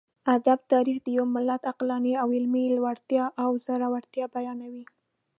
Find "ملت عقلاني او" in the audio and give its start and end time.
1.35-2.27